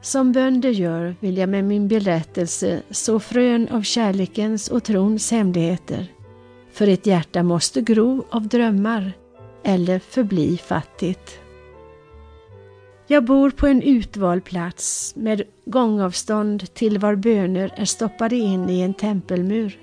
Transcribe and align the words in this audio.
Som 0.00 0.32
bönder 0.32 0.70
gör 0.70 1.14
vill 1.20 1.38
jag 1.38 1.48
med 1.48 1.64
min 1.64 1.88
berättelse 1.88 2.82
så 2.90 3.20
frön 3.20 3.68
av 3.68 3.82
kärlekens 3.82 4.68
och 4.68 4.84
trons 4.84 5.30
hemligheter. 5.30 6.06
För 6.72 6.86
ett 6.86 7.06
hjärta 7.06 7.42
måste 7.42 7.80
gro 7.80 8.24
av 8.30 8.48
drömmar 8.48 9.12
eller 9.64 9.98
förbli 9.98 10.56
fattigt. 10.56 11.40
Jag 13.06 13.24
bor 13.24 13.50
på 13.50 13.66
en 13.66 13.82
utvald 13.82 14.44
plats 14.44 15.12
med 15.16 15.42
gångavstånd 15.64 16.74
till 16.74 16.98
var 16.98 17.14
böner 17.14 17.74
är 17.76 17.84
stoppade 17.84 18.36
in 18.36 18.70
i 18.70 18.80
en 18.80 18.94
tempelmur. 18.94 19.78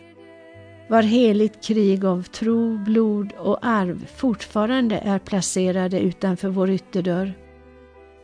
Var 0.89 1.01
heligt 1.01 1.63
krig 1.63 2.05
av 2.05 2.23
tro, 2.23 2.77
blod 2.77 3.33
och 3.37 3.57
arv 3.61 4.07
fortfarande 4.15 4.97
är 4.97 5.19
placerade 5.19 5.99
utanför 5.99 6.49
vår 6.49 6.69
ytterdörr 6.69 7.33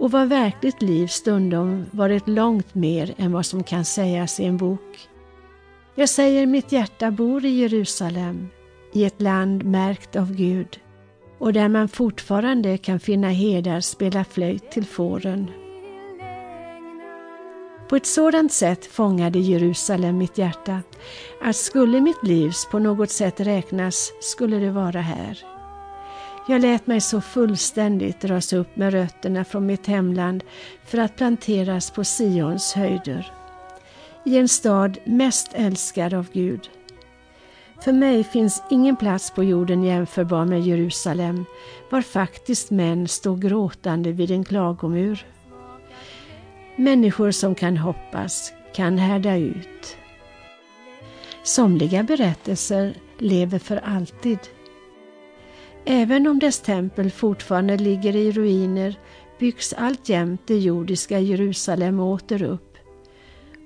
och 0.01 0.11
var 0.11 0.25
verkligt 0.25 0.81
liv 0.81 1.07
stundom 1.07 1.85
varit 1.91 2.27
långt 2.27 2.75
mer 2.75 3.13
än 3.17 3.31
vad 3.31 3.45
som 3.45 3.63
kan 3.63 3.85
sägas 3.85 4.39
i 4.39 4.45
en 4.45 4.57
bok. 4.57 5.09
Jag 5.95 6.09
säger 6.09 6.45
mitt 6.45 6.71
hjärta 6.71 7.11
bor 7.11 7.45
i 7.45 7.49
Jerusalem, 7.49 8.49
i 8.93 9.05
ett 9.05 9.21
land 9.21 9.63
märkt 9.63 10.15
av 10.15 10.35
Gud 10.35 10.79
och 11.37 11.53
där 11.53 11.67
man 11.67 11.87
fortfarande 11.87 12.77
kan 12.77 12.99
finna 12.99 13.29
herdar 13.29 13.79
spela 13.79 14.23
flöjt 14.23 14.71
till 14.71 14.85
fåren. 14.85 15.51
På 17.89 17.95
ett 17.95 18.05
sådant 18.05 18.53
sätt 18.53 18.85
fångade 18.85 19.39
Jerusalem 19.39 20.17
mitt 20.17 20.37
hjärta 20.37 20.81
att 21.41 21.55
skulle 21.55 22.01
mitt 22.01 22.23
livs 22.23 22.67
på 22.71 22.79
något 22.79 23.09
sätt 23.11 23.39
räknas 23.39 24.11
skulle 24.21 24.57
det 24.57 24.71
vara 24.71 25.01
här. 25.01 25.50
Jag 26.47 26.61
lät 26.61 26.87
mig 26.87 27.01
så 27.01 27.21
fullständigt 27.21 28.21
dras 28.21 28.53
upp 28.53 28.75
med 28.75 28.93
rötterna 28.93 29.43
från 29.43 29.65
mitt 29.65 29.87
hemland 29.87 30.43
för 30.85 30.97
att 30.97 31.15
planteras 31.15 31.91
på 31.91 32.03
Sions 32.03 32.73
höjder. 32.73 33.31
I 34.25 34.37
en 34.37 34.47
stad 34.47 34.97
mest 35.05 35.53
älskad 35.53 36.13
av 36.13 36.27
Gud. 36.33 36.69
För 37.83 37.91
mig 37.93 38.23
finns 38.23 38.63
ingen 38.69 38.95
plats 38.95 39.31
på 39.31 39.43
jorden 39.43 39.83
jämförbar 39.83 40.45
med 40.45 40.61
Jerusalem, 40.61 41.45
var 41.89 42.01
faktiskt 42.01 42.71
män 42.71 43.07
står 43.07 43.37
gråtande 43.37 44.11
vid 44.11 44.31
en 44.31 44.43
klagomur. 44.43 45.25
Människor 46.75 47.31
som 47.31 47.55
kan 47.55 47.77
hoppas, 47.77 48.53
kan 48.75 48.97
härda 48.97 49.35
ut. 49.35 49.97
Somliga 51.43 52.03
berättelser 52.03 52.93
lever 53.17 53.59
för 53.59 53.77
alltid. 53.77 54.39
Även 55.85 56.27
om 56.27 56.39
dess 56.39 56.59
tempel 56.59 57.11
fortfarande 57.11 57.77
ligger 57.77 58.15
i 58.15 58.31
ruiner 58.31 58.99
byggs 59.39 59.73
alltjämt 59.73 60.41
det 60.47 60.57
jordiska 60.57 61.19
Jerusalem 61.19 61.99
åter 61.99 62.43
upp. 62.43 62.77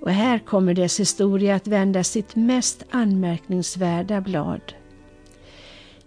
Och 0.02 0.12
här 0.12 0.40
kommer 0.40 0.74
dess 0.74 1.00
historia 1.00 1.56
att 1.56 1.68
vända 1.68 2.04
sitt 2.04 2.36
mest 2.36 2.84
anmärkningsvärda 2.90 4.22
blad. 4.22 4.74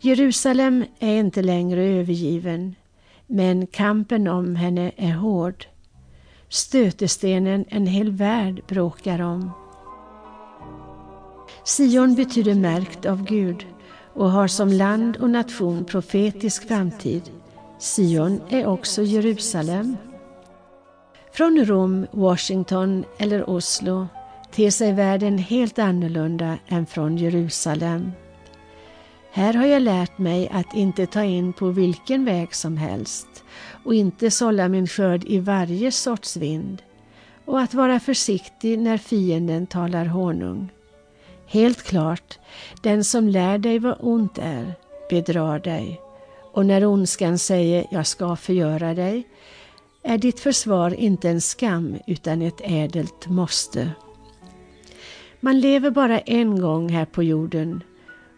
Jerusalem 0.01 0.84
är 0.98 1.20
inte 1.20 1.42
längre 1.42 1.84
övergiven, 1.84 2.75
men 3.27 3.67
kampen 3.67 4.29
om 4.29 4.56
henne 4.56 4.92
är 4.97 5.12
hård. 5.12 5.67
Stötestenen 6.48 7.64
en 7.69 7.86
hel 7.86 8.11
värld 8.11 8.62
bråkar 8.69 9.20
om. 9.20 9.51
Sion 11.64 12.14
betyder 12.14 12.55
märkt 12.55 13.06
av 13.06 13.25
Gud 13.25 13.67
och 14.19 14.30
har 14.30 14.48
som 14.48 14.69
land 14.69 15.16
och 15.16 15.30
nation 15.30 15.84
profetisk 15.84 16.69
framtid. 16.69 17.22
Sion 17.80 18.41
är 18.48 18.66
också 18.66 19.02
Jerusalem. 19.02 19.97
Från 21.33 21.64
Rom, 21.64 22.06
Washington 22.11 23.05
eller 23.19 23.50
Oslo 23.50 24.06
ter 24.50 24.70
sig 24.70 24.92
världen 24.92 25.39
helt 25.39 25.78
annorlunda 25.78 26.58
än 26.69 26.86
från 26.86 27.16
Jerusalem. 27.16 28.12
Här 29.33 29.55
har 29.55 29.67
jag 29.67 29.83
lärt 29.83 30.18
mig 30.18 30.48
att 30.52 30.74
inte 30.74 31.07
ta 31.07 31.24
in 31.24 31.52
på 31.52 31.68
vilken 31.68 32.24
väg 32.24 32.55
som 32.55 32.77
helst 32.77 33.28
och 33.84 33.95
inte 33.95 34.30
sålla 34.30 34.68
min 34.68 34.86
skörd 34.86 35.24
i 35.24 35.39
varje 35.39 35.92
sorts 35.92 36.36
vind 36.36 36.83
och 37.45 37.61
att 37.61 37.74
vara 37.74 38.01
försiktig 38.01 38.78
när 38.78 38.98
fienden 38.98 39.67
talar 39.67 40.05
honung. 40.05 40.68
Helt 41.51 41.83
klart, 41.83 42.39
den 42.83 43.05
som 43.05 43.29
lär 43.29 43.59
dig 43.59 43.79
vad 43.79 43.97
ont 44.01 44.39
är 44.39 44.75
bedrar 45.11 45.59
dig 45.59 46.01
och 46.53 46.67
när 46.67 46.85
ondskan 46.85 47.39
säger 47.39 47.86
jag 47.91 48.07
ska 48.07 48.36
förgöra 48.36 48.95
dig 48.95 49.29
är 50.03 50.19
ditt 50.19 50.41
försvar 50.41 50.95
inte 50.95 51.29
en 51.29 51.41
skam 51.41 51.97
utan 52.07 52.42
ett 52.42 52.61
ädelt 52.64 53.29
måste. 53.29 53.91
Man 55.41 55.61
lever 55.61 55.91
bara 55.91 56.19
en 56.19 56.61
gång 56.61 56.89
här 56.89 57.05
på 57.05 57.23
jorden 57.23 57.83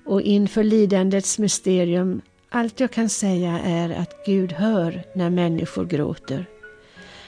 och 0.06 0.22
inför 0.22 0.64
lidandets 0.64 1.38
mysterium 1.38 2.20
allt 2.48 2.80
jag 2.80 2.90
kan 2.90 3.08
säga 3.08 3.58
är 3.58 3.90
att 3.90 4.26
Gud 4.26 4.52
hör 4.52 5.02
när 5.14 5.30
människor 5.30 5.84
gråter. 5.84 6.46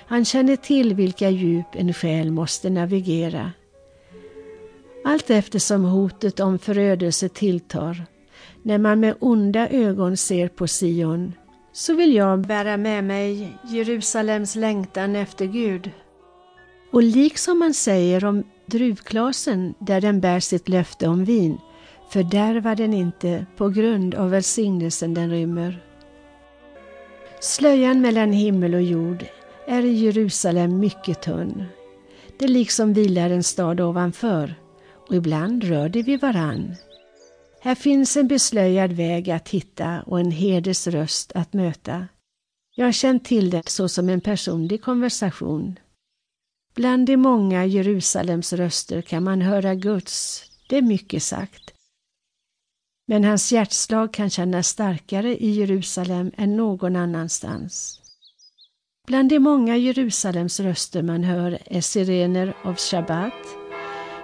Han 0.07 0.25
känner 0.25 0.57
till 0.57 0.95
vilka 0.95 1.31
djup 1.31 1.67
en 1.73 1.93
själ 1.93 2.31
måste 2.31 2.71
navigera. 2.71 3.53
Allt 5.05 5.31
eftersom 5.31 5.85
hotet 5.85 6.41
om 6.41 6.59
förödelse 6.59 7.29
tilltar, 7.29 8.07
när 8.63 8.79
man 8.79 9.01
med 9.01 9.15
onda 9.21 9.69
ögon 9.69 10.17
ser 10.17 10.49
på 10.49 10.67
Sion, 10.67 11.33
så 11.73 11.95
vill 11.95 12.15
jag 12.15 12.41
bära 12.41 12.77
med 12.77 13.05
mig 13.05 13.57
Jerusalems 13.65 14.55
längtan 14.55 15.17
efter 15.17 15.47
Gud. 15.47 15.91
Och 16.93 17.03
liksom 17.03 17.59
man 17.59 17.75
säger 17.75 18.25
om 18.25 18.45
druvklasen 18.67 19.75
där 19.79 20.01
den 20.01 20.21
bär 20.21 20.41
sitt 20.41 20.69
löfte 20.69 21.09
om 21.09 21.25
vin, 21.25 21.59
fördärvar 22.11 22.75
den 22.77 22.95
inte 22.95 23.47
på 23.57 23.69
grund 23.69 24.15
av 24.15 24.31
välsignelsen 24.31 25.15
den 25.15 25.31
rymmer. 25.31 25.85
Slöjan 27.41 28.01
mellan 28.01 28.33
himmel 28.33 28.75
och 28.75 28.83
jord 28.83 29.25
är 29.67 29.85
i 29.85 29.93
Jerusalem 29.93 30.79
mycket 30.79 31.23
tunn. 31.23 31.65
Det 32.39 32.49
liksom 32.49 32.93
vilar 32.93 33.31
en 33.31 33.43
stad 33.43 33.81
ovanför 33.81 34.55
och 35.13 35.19
ibland 35.19 35.65
rör 35.65 35.89
vi 35.89 36.03
vid 36.03 36.21
varann. 36.21 36.75
Här 37.61 37.75
finns 37.75 38.17
en 38.17 38.29
beslöjad 38.29 38.93
väg 38.93 39.31
att 39.31 39.49
hitta 39.49 40.03
och 40.03 40.21
en 40.21 40.31
herdes 40.31 40.87
röst 40.87 41.33
att 41.35 41.53
möta. 41.53 42.09
Jag 42.77 42.85
har 42.85 42.93
känt 42.93 43.25
till 43.25 43.51
det 43.51 43.69
såsom 43.69 44.09
en 44.09 44.21
personlig 44.21 44.83
konversation. 44.83 45.79
Bland 46.75 47.07
de 47.07 47.17
många 47.17 47.65
Jerusalems 47.65 48.53
röster 48.53 49.03
kan 49.03 49.25
man 49.25 49.41
höra 49.41 49.75
Guds, 49.75 50.45
det 50.69 50.77
är 50.77 50.83
mycket 50.83 51.23
sagt. 51.23 51.71
Men 53.09 53.25
hans 53.25 53.53
hjärtslag 53.53 54.13
kan 54.13 54.31
kännas 54.31 54.69
starkare 54.69 55.37
i 55.37 55.51
Jerusalem 55.51 56.31
än 56.37 56.57
någon 56.57 56.97
annanstans. 56.97 58.01
Bland 59.07 59.29
de 59.29 59.39
många 59.39 59.77
Jerusalems 59.77 60.61
röster 60.61 61.03
man 61.03 61.25
hör 61.25 61.59
är 61.65 61.81
sirener 61.81 62.57
av 62.65 62.77
shabbat, 62.77 63.62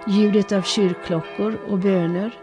ljudet 0.07 0.51
av 0.51 0.61
kyrkklockor 0.61 1.55
och 1.69 1.79
böner, 1.79 2.37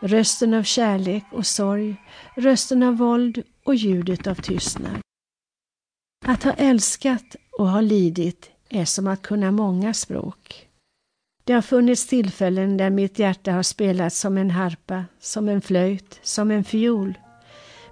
rösten 0.00 0.54
av 0.54 0.62
kärlek 0.62 1.24
och 1.32 1.46
sorg, 1.46 1.96
rösten 2.36 2.82
av 2.82 2.96
våld 2.96 3.42
och 3.64 3.74
ljudet 3.74 4.26
av 4.26 4.34
tystnad. 4.34 5.00
Att 6.24 6.42
ha 6.42 6.52
älskat 6.52 7.36
och 7.58 7.68
ha 7.68 7.80
lidit 7.80 8.50
är 8.68 8.84
som 8.84 9.06
att 9.06 9.22
kunna 9.22 9.50
många 9.50 9.94
språk. 9.94 10.68
Det 11.44 11.52
har 11.52 11.62
funnits 11.62 12.06
tillfällen 12.06 12.76
där 12.76 12.90
mitt 12.90 13.18
hjärta 13.18 13.52
har 13.52 13.62
spelat 13.62 14.12
som 14.12 14.38
en 14.38 14.50
harpa, 14.50 15.04
som 15.20 15.48
en 15.48 15.60
flöjt, 15.60 16.20
som 16.22 16.50
en 16.50 16.64
fiol. 16.64 17.18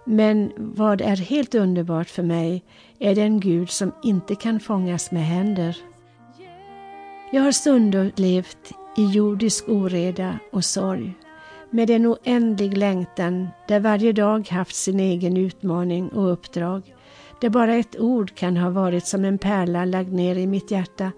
Men 0.05 0.53
vad 0.57 1.01
är 1.01 1.17
helt 1.17 1.55
underbart 1.55 2.11
för 2.11 2.23
mig 2.23 2.65
är 2.99 3.15
den 3.15 3.41
Gud 3.41 3.71
som 3.71 3.93
inte 4.03 4.35
kan 4.35 4.61
fångas 4.61 5.11
med 5.11 5.27
händer. 5.27 5.77
Jag 7.33 7.43
har 7.43 7.53
stundom 7.53 8.13
levt 8.17 8.73
i 8.97 9.05
jordisk 9.05 9.69
oreda 9.69 10.39
och 10.53 10.65
sorg 10.65 11.15
med 11.71 11.91
en 11.91 12.07
oändlig 12.07 12.77
längtan 12.77 13.49
där 13.69 13.81
varje 13.81 14.13
dag 14.13 14.49
haft 14.49 14.77
sin 14.77 15.01
egen 15.01 15.37
utmaning 15.37 16.09
och 16.09 16.33
uppdrag 16.33 16.95
där 17.41 17.49
bara 17.49 17.75
ett 17.75 18.01
ord 18.01 18.35
kan 18.35 18.57
ha 18.57 18.71
varit 18.71 19.07
som 19.07 19.25
en 19.25 19.39
pärla 19.39 19.85
lagd 19.85 20.13
ner 20.13 20.37
i 20.37 20.47
mitt 20.47 20.71
hjärta 20.71 21.13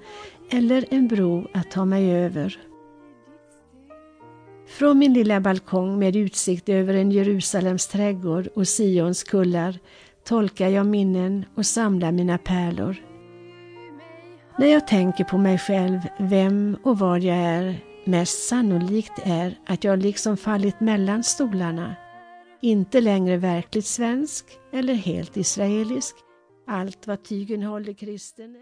eller 0.51 0.85
en 0.91 1.09
bro 1.09 1.49
att 1.53 1.71
ta 1.71 1.85
mig 1.85 2.15
över. 2.15 2.59
Från 4.67 4.99
min 4.99 5.13
lilla 5.13 5.41
balkong 5.41 5.99
med 5.99 6.17
utsikt 6.17 6.69
över 6.69 6.95
en 6.95 7.11
Jerusalems 7.11 7.87
trädgård 7.87 8.49
och 8.55 8.69
Sions 8.69 9.23
kullar 9.23 9.79
tolkar 10.25 10.69
jag 10.69 10.87
minnen 10.87 11.45
och 11.55 11.67
samlar 11.67 12.13
mina 12.13 12.39
pärlor. 12.39 13.12
När 14.59 14.67
jag 14.67 14.87
tänker 14.87 15.25
på 15.25 15.39
mig 15.39 15.59
själv, 15.59 16.01
vem 16.19 16.77
och 16.83 16.99
vad 16.99 17.21
jag 17.21 17.37
är, 17.37 17.85
mest 18.05 18.49
sannolikt 18.49 19.13
är 19.25 19.59
att 19.67 19.85
jag 19.85 19.99
liksom 19.99 20.37
fallit 20.37 20.81
mellan 20.81 21.25
stolarna. 21.25 21.97
Inte 22.61 23.01
längre 23.01 23.37
verkligt 23.37 23.87
svensk 23.87 24.45
eller 24.73 24.95
helt 24.95 25.37
israelisk, 25.37 26.17
allt 26.67 27.07
vad 27.07 27.25
tygen 27.25 27.63
håller 27.63 27.93
kristen. 27.93 28.57